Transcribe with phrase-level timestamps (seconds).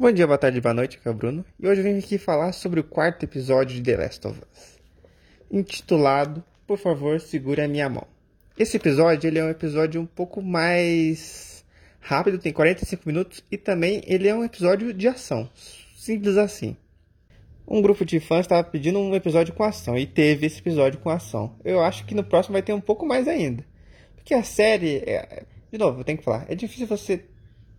[0.00, 1.44] Bom dia, boa tarde, boa noite, aqui é o Bruno.
[1.58, 4.78] E hoje eu vim aqui falar sobre o quarto episódio de The Last of Us.
[5.52, 8.06] Intitulado Por favor, segure a minha mão.
[8.58, 11.66] Esse episódio ele é um episódio um pouco mais
[12.00, 15.50] rápido, tem 45 minutos, e também ele é um episódio de ação.
[15.94, 16.78] Simples assim.
[17.68, 21.10] Um grupo de fãs estava pedindo um episódio com ação, e teve esse episódio com
[21.10, 21.56] ação.
[21.62, 23.66] Eu acho que no próximo vai ter um pouco mais ainda.
[24.16, 25.42] Porque a série, é...
[25.70, 27.22] de novo, eu tenho que falar, é difícil você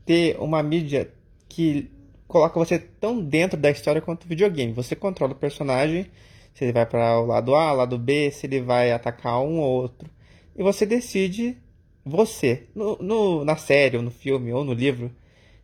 [0.05, 1.11] ter uma mídia
[1.49, 1.89] que
[2.31, 4.71] coloca você tão dentro da história quanto o videogame.
[4.71, 6.09] Você controla o personagem,
[6.53, 9.69] se ele vai para o lado A, lado B, se ele vai atacar um ou
[9.69, 10.09] outro.
[10.55, 11.57] E você decide,
[12.05, 15.11] você, no, no na série, ou no filme, ou no livro,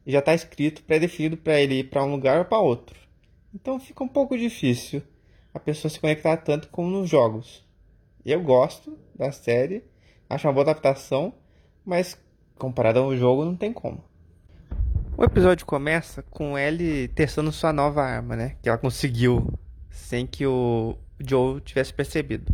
[0.05, 2.99] já está escrito, pré-definido para ele ir para um lugar ou para outro.
[3.55, 5.01] Então fica um pouco difícil
[5.53, 7.65] a pessoa se conectar tanto como nos jogos.
[8.25, 9.85] Eu gosto da série,
[10.29, 11.33] acho uma boa adaptação,
[11.85, 12.21] mas
[12.57, 14.03] comparado ao jogo não tem como.
[15.19, 18.55] O episódio começa com Ellie testando sua nova arma, né?
[18.61, 19.51] Que ela conseguiu
[19.89, 22.53] sem que o Joe tivesse percebido.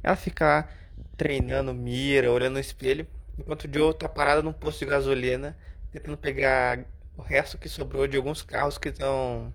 [0.00, 0.68] Ela fica lá
[1.16, 3.04] treinando mira, olhando no espelho,
[3.36, 5.58] enquanto o Joe tá parado num posto de gasolina,
[5.90, 6.84] tentando pegar
[7.16, 9.52] o resto que sobrou de alguns carros que estão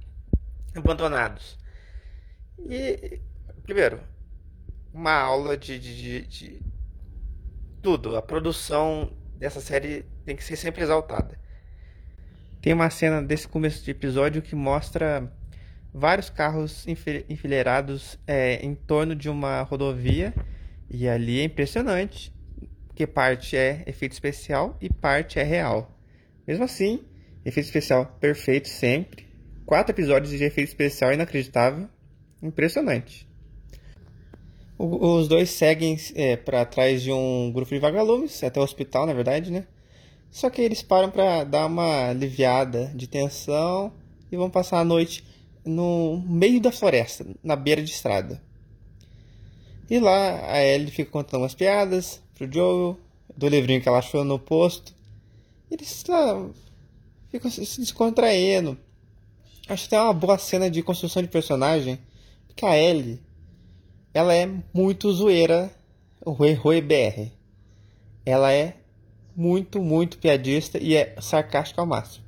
[0.75, 1.57] abandonados.
[2.69, 3.21] E,
[3.63, 4.01] primeiro,
[4.93, 6.61] uma aula de, de, de, de
[7.81, 8.17] tudo.
[8.17, 11.39] A produção dessa série tem que ser sempre exaltada.
[12.61, 15.31] Tem uma cena desse começo de episódio que mostra
[15.93, 16.85] vários carros
[17.29, 20.33] enfileirados é, em torno de uma rodovia
[20.89, 22.33] e ali é impressionante
[22.93, 25.97] que parte é efeito especial e parte é real.
[26.45, 27.01] Mesmo assim,
[27.45, 29.25] efeito especial perfeito sempre.
[29.65, 31.87] Quatro episódios de efeito especial inacreditável,
[32.43, 33.25] impressionante.
[34.77, 39.05] O, os dois seguem é, para trás de um grupo de vagalumes até o hospital,
[39.05, 39.65] na verdade, né?
[40.31, 43.91] Só que eles param para dar uma aliviada de tensão
[44.31, 45.23] e vão passar a noite
[45.65, 48.41] no meio da floresta, na beira de estrada.
[49.89, 52.97] E lá a Ellie fica contando umas piadas pro Joel,
[53.35, 54.93] do livrinho que ela achou no posto.
[55.69, 56.47] E eles lá
[57.29, 58.77] ficam se descontraindo.
[59.67, 61.99] Acho que tem uma boa cena de construção de personagem.
[62.47, 63.19] Porque a Ellie,
[64.13, 65.71] ela é muito zoeira,
[66.23, 67.31] o Rui BR.
[68.25, 68.75] Ela é
[69.39, 72.25] muito, muito piadista e é sarcástica ao máximo.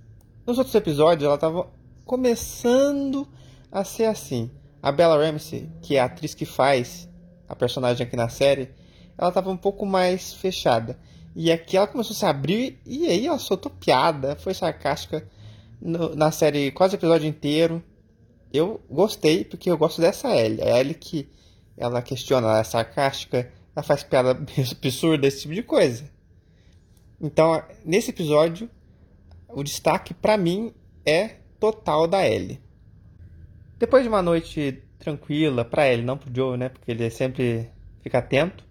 [0.47, 1.67] Nos outros episódios, ela estava
[2.05, 3.27] começando
[3.69, 4.49] a ser assim.
[4.81, 7.09] A Bella Ramsey, que é a atriz que faz
[7.49, 8.69] a personagem aqui na série,
[9.17, 10.97] ela estava um pouco mais fechada.
[11.35, 15.27] E aqui ela começou a se abrir e aí ela soltou piada, foi sarcástica
[15.81, 17.83] no, na série quase o episódio inteiro.
[18.53, 20.61] Eu gostei porque eu gosto dessa Ellie.
[20.61, 21.29] A Ellie que
[21.77, 24.31] ela questiona, ela é sarcástica, ela faz piada
[24.71, 26.09] absurda, esse tipo de coisa.
[27.21, 28.67] Então, nesse episódio,
[29.47, 30.73] o destaque para mim
[31.05, 32.59] é total da Ellie.
[33.77, 36.69] Depois de uma noite tranquila para Ellie, não pro Joe, né?
[36.69, 37.69] Porque ele sempre
[38.01, 38.63] fica atento.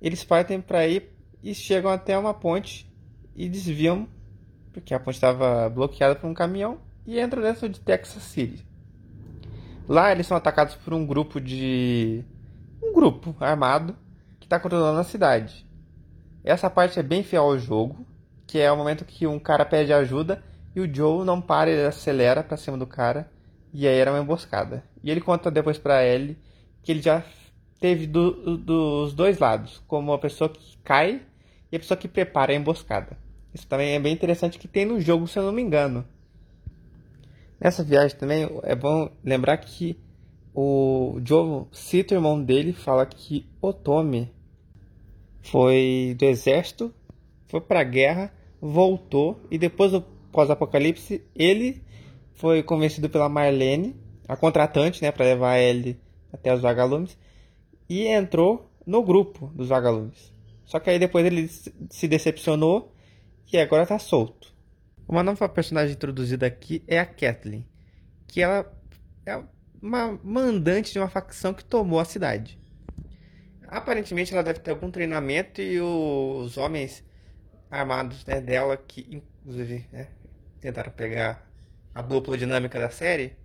[0.00, 2.90] Eles partem para ir e chegam até uma ponte
[3.34, 4.08] e desviam
[4.72, 8.66] porque a ponte estava bloqueada por um caminhão e entram dentro de Texas City.
[9.86, 12.24] Lá eles são atacados por um grupo de
[12.82, 13.94] um grupo armado
[14.40, 15.65] que está controlando a cidade.
[16.46, 18.06] Essa parte é bem fiel ao jogo,
[18.46, 20.40] que é o momento que um cara pede ajuda
[20.76, 23.28] e o Joe não para, ele acelera para cima do cara
[23.74, 24.84] e aí era uma emboscada.
[25.02, 26.38] E ele conta depois para Ellie
[26.84, 27.24] que ele já
[27.80, 31.20] teve do, dos dois lados, como a pessoa que cai
[31.72, 33.18] e a pessoa que prepara a emboscada.
[33.52, 36.06] Isso também é bem interessante que tem no jogo, se eu não me engano.
[37.60, 39.98] Nessa viagem também é bom lembrar que
[40.54, 44.30] o Joe cita o irmão dele, fala que o Tommy
[45.46, 46.92] foi do exército,
[47.48, 50.02] foi para a guerra, voltou e depois do
[50.32, 51.82] pós-apocalipse ele
[52.34, 53.96] foi convencido pela Marlene,
[54.28, 55.98] a contratante, né, para levar ele
[56.32, 57.16] até os vagalumes
[57.88, 60.32] e entrou no grupo dos vagalumes.
[60.64, 62.92] Só que aí depois ele se decepcionou
[63.52, 64.52] e agora está solto.
[65.08, 67.64] Uma nova personagem introduzida aqui é a Kathleen,
[68.26, 68.70] que ela
[69.24, 69.40] é
[69.80, 72.58] uma mandante de uma facção que tomou a cidade.
[73.68, 77.04] Aparentemente ela deve ter algum treinamento e os homens
[77.70, 80.08] armados né, dela, que inclusive né,
[80.60, 81.46] tentaram pegar
[81.94, 83.36] a dupla dinâmica da série,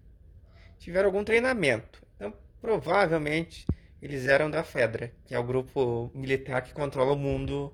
[0.78, 2.02] tiveram algum treinamento.
[2.16, 3.66] Então, provavelmente,
[4.02, 7.74] eles eram da Fedra, que é o grupo militar que controla o mundo,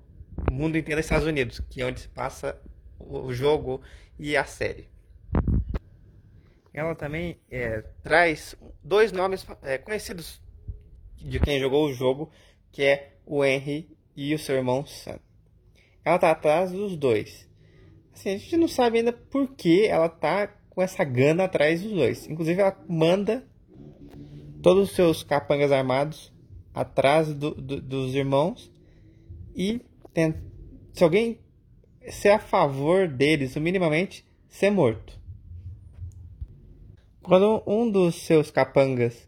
[0.50, 2.60] o mundo inteiro dos Estados Unidos, que é onde se passa
[3.00, 3.82] o jogo
[4.20, 4.90] e a série.
[6.74, 10.42] Ela também é, traz dois nomes é, conhecidos
[11.18, 12.32] de quem jogou o jogo,
[12.72, 15.20] que é o Henry e o seu irmão Sam.
[16.04, 17.48] Ela tá atrás dos dois.
[18.14, 21.92] Assim, a gente não sabe ainda por que ela tá com essa gana atrás dos
[21.92, 22.28] dois.
[22.28, 23.46] Inclusive, ela manda
[24.62, 26.34] todos os seus capangas armados
[26.74, 28.72] atrás do, do, dos irmãos
[29.56, 29.82] e
[30.14, 30.40] tenta,
[30.94, 31.40] se alguém
[32.10, 35.20] ser a favor deles, minimamente, ser morto.
[37.22, 39.28] Quando um dos seus capangas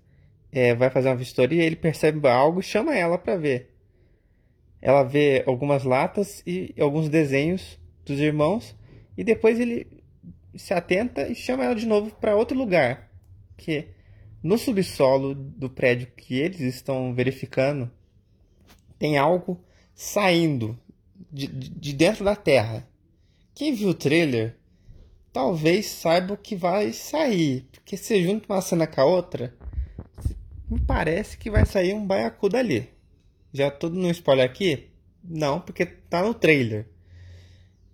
[0.52, 3.76] é, vai fazer uma vistoria, ele percebe algo e chama ela para ver.
[4.82, 8.76] Ela vê algumas latas e alguns desenhos dos irmãos
[9.18, 9.86] e depois ele
[10.56, 13.12] se atenta e chama ela de novo para outro lugar,
[13.58, 13.88] que
[14.42, 17.92] no subsolo do prédio que eles estão verificando
[18.98, 19.62] tem algo
[19.94, 20.80] saindo
[21.32, 22.88] de, de dentro da terra.
[23.54, 24.56] Quem viu o trailer
[25.32, 29.54] talvez saiba o que vai sair, porque se junta uma cena com a outra,
[30.70, 32.90] me parece que vai sair um baiacu dali.
[33.52, 34.90] Já todo no spoiler aqui?
[35.24, 36.88] Não, porque tá no trailer.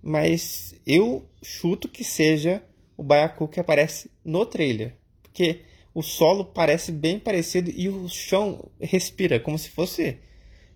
[0.01, 2.61] Mas eu chuto que seja
[2.97, 5.61] o baiacu que aparece no trailer, porque
[5.93, 10.19] o solo parece bem parecido e o chão respira como se fosse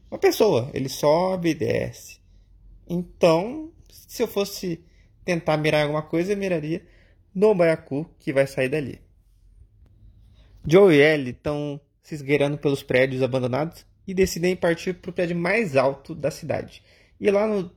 [0.10, 0.72] uma pessoa.
[0.74, 2.20] Ele sobe e desce.
[2.88, 4.84] Então, se eu fosse
[5.24, 6.82] tentar mirar alguma coisa, eu miraria
[7.36, 9.00] no baiacu que vai sair dali.
[10.66, 15.38] Joe e Ellie estão se esgueirando pelos prédios abandonados e decidem partir para o prédio
[15.38, 16.84] mais alto da cidade.
[17.20, 17.72] E lá no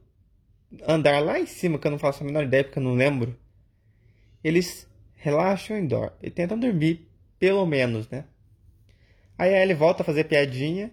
[0.89, 3.39] andar lá em cima, que eu não faço a menor ideia porque eu não lembro,
[4.43, 7.07] eles relaxam dormem, e tentam dormir,
[7.39, 8.25] pelo menos, né?
[9.37, 10.91] Aí a Ellie volta a fazer piadinha.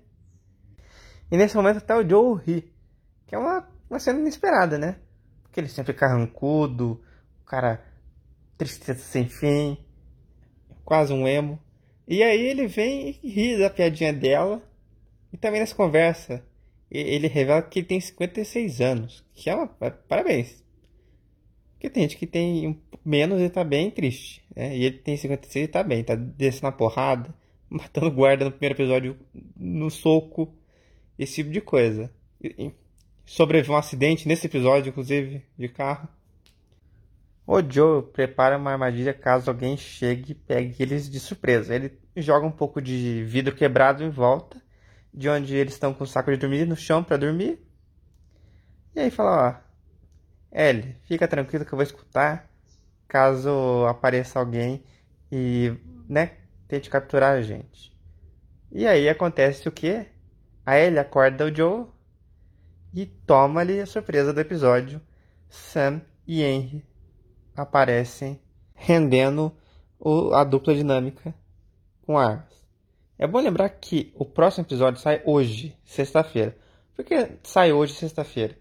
[1.32, 2.74] E nesse momento até o Joe ri.
[3.26, 4.98] Que é uma, uma cena inesperada, né?
[5.44, 7.02] Porque ele sempre carrancudo,
[7.42, 7.86] o cara
[8.58, 9.78] tristeza sem fim,
[10.84, 11.58] quase um emo.
[12.10, 14.64] E aí ele vem e ri da piadinha dela.
[15.32, 16.44] E também nessa conversa,
[16.90, 19.24] ele revela que ele tem 56 anos.
[19.36, 19.68] Que é uma.
[19.68, 20.64] Parabéns.
[21.74, 24.44] Porque tem gente que tem menos e tá bem triste.
[24.56, 24.76] Né?
[24.76, 26.04] E ele tem 56 e tá bem.
[26.04, 27.32] Tá descendo a porrada,
[27.70, 29.16] matando guarda no primeiro episódio
[29.56, 30.52] no soco.
[31.18, 32.12] Esse tipo de coisa.
[33.24, 36.10] Sobreviveu um acidente nesse episódio, inclusive, de carro.
[37.52, 41.74] O Joe prepara uma armadilha caso alguém chegue e pegue eles de surpresa.
[41.74, 44.62] Ele joga um pouco de vidro quebrado em volta,
[45.12, 47.60] de onde eles estão com o saco de dormir no chão para dormir.
[48.94, 49.64] E aí fala,
[50.54, 52.48] ó, Ellie, fica tranquilo que eu vou escutar
[53.08, 53.50] caso
[53.88, 54.84] apareça alguém
[55.32, 55.76] e,
[56.08, 56.34] né,
[56.68, 57.98] tente capturar a gente.
[58.72, 60.06] E aí acontece o que?
[60.64, 61.88] A Ellie acorda o Joe
[62.94, 65.02] e toma-lhe a surpresa do episódio.
[65.50, 66.88] Sam e Henry
[67.62, 68.40] aparecem
[68.74, 69.52] rendendo
[70.00, 71.34] o, a dupla dinâmica
[72.06, 72.48] com armas.
[73.18, 76.58] É bom lembrar que o próximo episódio sai hoje, sexta-feira.
[76.96, 78.58] Por que sai hoje, sexta-feira?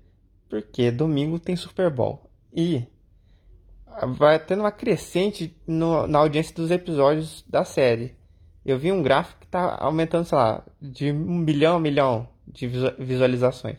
[0.48, 2.28] Porque domingo tem Super Bowl.
[2.52, 2.84] E
[4.16, 8.16] vai tendo uma crescente no, na audiência dos episódios da série.
[8.64, 12.66] Eu vi um gráfico que está aumentando, sei lá, de um milhão a milhão de
[12.98, 13.78] visualizações.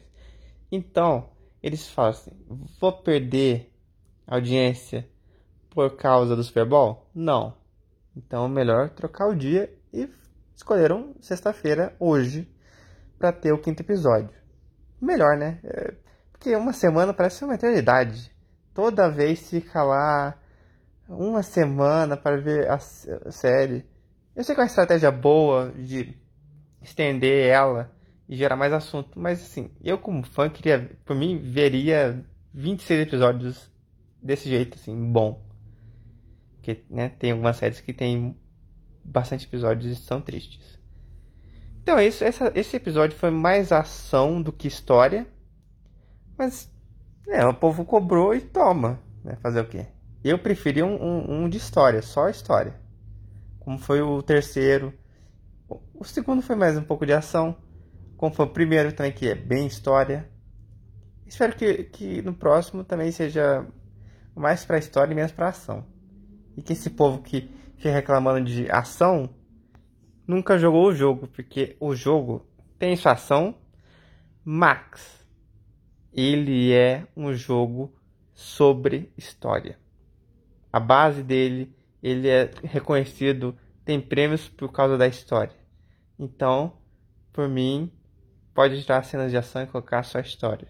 [0.71, 1.29] Então,
[1.61, 2.31] eles falam assim:
[2.79, 3.71] vou perder
[4.29, 5.07] audiência
[5.69, 7.09] por causa do Super Bowl?
[7.13, 7.57] Não.
[8.15, 10.07] Então, é melhor trocar o dia e
[10.55, 12.47] escolheram sexta-feira, hoje,
[13.17, 14.37] para ter o quinto episódio.
[15.01, 15.59] Melhor, né?
[15.63, 15.93] É,
[16.31, 18.31] porque uma semana parece uma eternidade.
[18.73, 20.37] Toda vez fica lá
[21.07, 23.85] uma semana para ver a série.
[24.35, 26.15] Eu sei que é uma estratégia boa de
[26.81, 27.91] estender ela
[28.27, 29.19] e gerar mais assunto.
[29.19, 32.23] Mas assim, eu como fã queria, por mim, veria
[32.53, 33.68] 26 episódios
[34.21, 35.43] desse jeito, assim, bom.
[36.55, 38.35] Porque, né, tem algumas séries que tem
[39.03, 40.79] bastante episódios e são tristes.
[41.81, 45.27] Então é isso, essa, esse episódio foi mais ação do que história.
[46.37, 46.71] Mas,
[47.27, 48.99] é, o povo cobrou e toma.
[49.23, 49.87] Né, fazer o quê?
[50.23, 52.79] Eu preferi um, um, um de história, só história.
[53.59, 54.93] Como foi o terceiro.
[55.93, 57.55] O segundo foi mais um pouco de ação
[58.19, 60.29] como foi o primeiro também, que é bem história.
[61.25, 63.65] Espero que, que no próximo também seja
[64.35, 65.85] mais para história e menos para ação.
[66.55, 69.29] E que esse povo que fica reclamando de ação
[70.27, 72.45] nunca jogou o jogo, porque o jogo
[72.77, 73.55] tem sua ação,
[74.43, 75.25] Max.
[76.13, 77.93] Ele é um jogo
[78.33, 79.79] sobre história.
[80.71, 85.55] A base dele, ele é reconhecido, tem prêmios por causa da história.
[86.17, 86.73] Então,
[87.31, 87.91] por mim,
[88.53, 90.67] pode tirar cenas de ação e colocar só a história.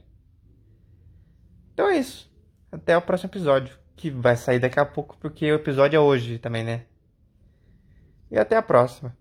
[1.74, 2.29] Então é isso.
[2.72, 6.38] Até o próximo episódio, que vai sair daqui a pouco, porque o episódio é hoje
[6.40, 6.86] também, né?
[8.32, 9.16] E até a próxima.